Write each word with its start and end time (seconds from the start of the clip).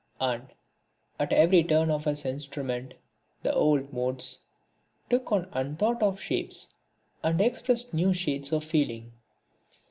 And, 0.19 0.47
at 1.19 1.31
every 1.31 1.63
turn 1.63 1.91
of 1.91 2.05
his 2.05 2.25
instrument, 2.25 2.95
the 3.43 3.53
old 3.53 3.93
modes 3.93 4.39
took 5.11 5.31
on 5.31 5.47
unthought 5.51 6.01
of 6.01 6.19
shapes 6.19 6.73
and 7.21 7.39
expressed 7.39 7.93
new 7.93 8.11
shades 8.11 8.51
of 8.51 8.63
feeling. 8.63 9.11